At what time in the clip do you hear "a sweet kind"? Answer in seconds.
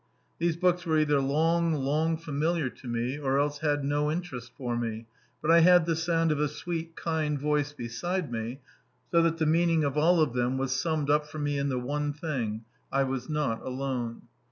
6.39-7.37